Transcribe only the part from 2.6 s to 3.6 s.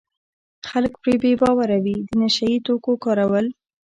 توکو کارول.